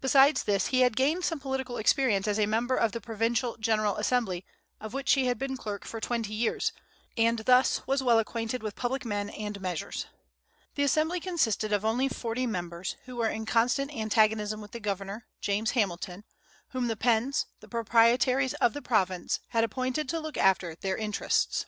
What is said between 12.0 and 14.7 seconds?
forty members, who were in constant antagonism with